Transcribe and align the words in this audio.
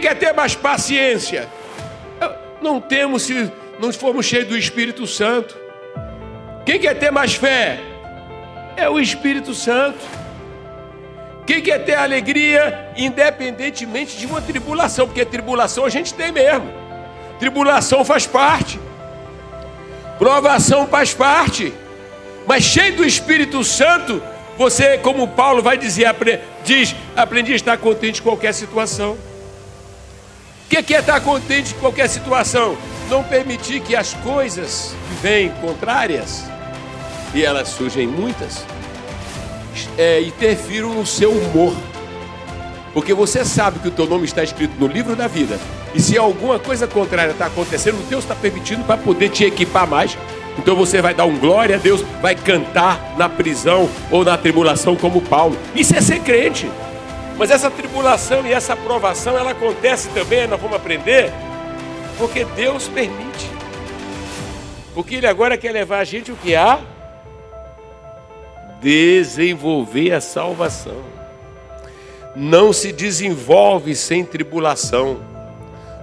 Quer 0.00 0.14
ter 0.14 0.32
mais 0.32 0.54
paciência? 0.54 1.48
Não 2.60 2.80
temos 2.80 3.22
se 3.22 3.50
não 3.78 3.92
formos 3.92 4.26
cheios 4.26 4.48
do 4.48 4.56
Espírito 4.56 5.06
Santo. 5.06 5.56
Quem 6.64 6.78
quer 6.78 6.94
ter 6.98 7.10
mais 7.10 7.34
fé? 7.34 7.78
É 8.76 8.88
o 8.88 8.98
Espírito 8.98 9.54
Santo. 9.54 9.98
Quem 11.46 11.60
quer 11.60 11.84
ter 11.84 11.94
alegria, 11.94 12.92
independentemente 12.96 14.16
de 14.16 14.26
uma 14.26 14.40
tribulação, 14.40 15.06
porque 15.06 15.24
tribulação 15.24 15.84
a 15.84 15.88
gente 15.88 16.14
tem 16.14 16.30
mesmo. 16.30 16.70
Tribulação 17.38 18.04
faz 18.04 18.26
parte. 18.26 18.78
Provação 20.18 20.86
faz 20.86 21.14
parte. 21.14 21.72
Mas 22.46 22.64
cheio 22.64 22.96
do 22.96 23.04
Espírito 23.04 23.64
Santo, 23.64 24.22
você, 24.56 24.98
como 24.98 25.28
Paulo 25.28 25.62
vai 25.62 25.76
dizer, 25.76 26.14
diz, 26.64 26.94
aprendi 27.16 27.52
a 27.52 27.56
estar 27.56 27.78
contente 27.78 28.20
em 28.20 28.22
qualquer 28.22 28.52
situação. 28.52 29.16
O 30.70 30.82
que 30.82 30.94
é 30.94 31.00
estar 31.00 31.20
contente 31.20 31.74
em 31.74 31.78
qualquer 31.80 32.08
situação? 32.08 32.76
Não 33.10 33.24
permitir 33.24 33.80
que 33.80 33.96
as 33.96 34.14
coisas 34.14 34.94
que 35.08 35.14
vêm 35.20 35.48
contrárias, 35.60 36.44
e 37.34 37.44
elas 37.44 37.70
surgem 37.70 38.06
muitas, 38.06 38.64
é, 39.98 40.20
interfiram 40.20 40.94
no 40.94 41.04
seu 41.04 41.32
humor. 41.32 41.74
Porque 42.94 43.12
você 43.12 43.44
sabe 43.44 43.80
que 43.80 43.88
o 43.88 43.90
teu 43.90 44.06
nome 44.06 44.26
está 44.26 44.44
escrito 44.44 44.74
no 44.78 44.86
livro 44.86 45.16
da 45.16 45.26
vida. 45.26 45.58
E 45.92 46.00
se 46.00 46.16
alguma 46.16 46.56
coisa 46.56 46.86
contrária 46.86 47.32
está 47.32 47.46
acontecendo, 47.46 48.08
Deus 48.08 48.22
está 48.22 48.36
permitindo 48.36 48.84
para 48.84 48.96
poder 48.96 49.30
te 49.30 49.42
equipar 49.44 49.88
mais. 49.88 50.16
Então 50.56 50.76
você 50.76 51.02
vai 51.02 51.14
dar 51.14 51.24
um 51.24 51.36
glória 51.36 51.74
a 51.74 51.78
Deus, 51.80 52.04
vai 52.22 52.36
cantar 52.36 53.16
na 53.18 53.28
prisão 53.28 53.88
ou 54.08 54.24
na 54.24 54.38
tribulação 54.38 54.94
como 54.94 55.20
Paulo. 55.20 55.58
Isso 55.74 55.96
é 55.96 56.00
ser 56.00 56.20
crente. 56.20 56.70
Mas 57.40 57.50
essa 57.50 57.70
tribulação 57.70 58.46
e 58.46 58.52
essa 58.52 58.76
provação, 58.76 59.34
ela 59.34 59.52
acontece 59.52 60.10
também, 60.10 60.46
nós 60.46 60.60
vamos 60.60 60.76
aprender, 60.76 61.32
porque 62.18 62.44
Deus 62.44 62.86
permite. 62.86 63.50
Porque 64.92 65.14
Ele 65.14 65.26
agora 65.26 65.56
quer 65.56 65.72
levar 65.72 66.00
a 66.00 66.04
gente 66.04 66.30
o 66.30 66.36
que 66.36 66.54
há? 66.54 66.78
Desenvolver 68.82 70.12
a 70.12 70.20
salvação. 70.20 71.02
Não 72.36 72.74
se 72.74 72.92
desenvolve 72.92 73.96
sem 73.96 74.22
tribulação. 74.22 75.20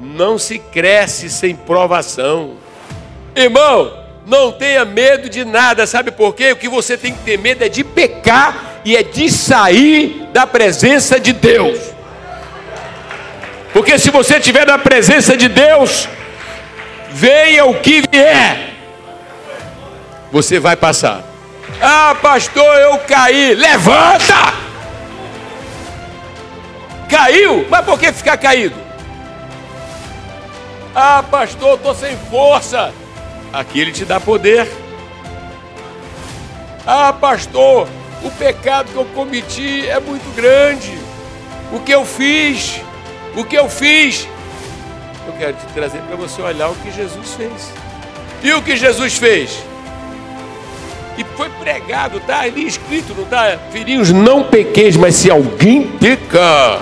Não 0.00 0.36
se 0.36 0.58
cresce 0.58 1.30
sem 1.30 1.54
provação. 1.54 2.56
Irmão, 3.36 4.04
não 4.26 4.50
tenha 4.50 4.84
medo 4.84 5.28
de 5.28 5.44
nada, 5.44 5.86
sabe 5.86 6.10
por 6.10 6.34
quê? 6.34 6.50
O 6.50 6.56
que 6.56 6.68
você 6.68 6.98
tem 6.98 7.14
que 7.14 7.22
ter 7.22 7.38
medo 7.38 7.62
é 7.62 7.68
de 7.68 7.84
pecar 7.84 8.69
e 8.84 8.96
é 8.96 9.02
de 9.02 9.30
sair 9.30 10.28
da 10.32 10.46
presença 10.46 11.18
de 11.18 11.32
Deus. 11.32 11.78
Porque 13.72 13.98
se 13.98 14.10
você 14.10 14.38
estiver 14.38 14.66
na 14.66 14.78
presença 14.78 15.36
de 15.36 15.48
Deus, 15.48 16.08
venha 17.10 17.64
o 17.64 17.74
que 17.74 18.02
vier, 18.10 18.74
você 20.32 20.58
vai 20.58 20.76
passar. 20.76 21.22
Ah, 21.80 22.16
pastor, 22.20 22.76
eu 22.76 22.98
caí. 22.98 23.54
Levanta! 23.54 24.54
Caiu? 27.08 27.66
Mas 27.68 27.84
por 27.84 27.98
que 27.98 28.12
ficar 28.12 28.36
caído? 28.36 28.76
Ah, 30.94 31.24
pastor, 31.28 31.74
estou 31.74 31.94
sem 31.94 32.16
força. 32.30 32.92
Aqui 33.52 33.80
ele 33.80 33.92
te 33.92 34.04
dá 34.04 34.20
poder. 34.20 34.68
Ah, 36.86 37.12
pastor, 37.12 37.88
o 38.22 38.30
pecado 38.30 38.90
que 38.92 38.96
eu 38.96 39.04
cometi 39.06 39.88
é 39.88 39.98
muito 39.98 40.34
grande. 40.34 40.98
O 41.72 41.80
que 41.80 41.92
eu 41.92 42.04
fiz? 42.04 42.80
O 43.36 43.44
que 43.44 43.56
eu 43.56 43.68
fiz? 43.68 44.28
Eu 45.26 45.32
quero 45.34 45.54
te 45.54 45.66
trazer 45.72 46.00
para 46.02 46.16
você 46.16 46.42
olhar 46.42 46.68
o 46.68 46.74
que 46.74 46.90
Jesus 46.90 47.34
fez. 47.34 47.72
E 48.42 48.52
o 48.52 48.62
que 48.62 48.76
Jesus 48.76 49.16
fez? 49.16 49.62
E 51.16 51.24
foi 51.36 51.50
pregado, 51.50 52.18
tá 52.20 52.40
ali 52.40 52.66
escrito, 52.66 53.14
não 53.14 53.24
tá? 53.24 53.58
Filhinhos, 53.70 54.10
não 54.10 54.44
pequeis, 54.44 54.96
mas 54.96 55.14
se 55.14 55.30
alguém 55.30 55.86
pecar, 55.86 56.80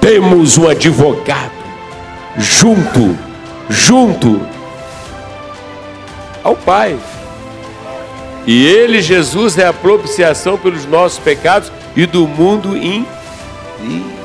temos 0.00 0.58
um 0.58 0.68
advogado 0.68 1.52
junto, 2.36 3.16
junto 3.68 4.44
ao 6.42 6.56
Pai. 6.56 6.98
E 8.46 8.66
Ele, 8.66 9.00
Jesus, 9.00 9.56
é 9.58 9.66
a 9.66 9.72
propiciação 9.72 10.58
pelos 10.58 10.84
nossos 10.86 11.18
pecados 11.18 11.70
e 11.96 12.06
do 12.06 12.26
mundo 12.26 12.76
inteiro. 12.76 14.21